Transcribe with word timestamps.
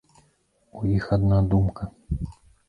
У 0.79 0.89
іх 0.93 1.05
адна 1.19 1.43
думка. 1.53 1.83